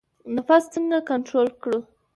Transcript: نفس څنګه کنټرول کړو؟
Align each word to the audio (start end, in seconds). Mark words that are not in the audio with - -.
نفس 0.35 0.63
څنګه 0.73 0.97
کنټرول 1.09 1.47
کړو؟ 1.61 1.79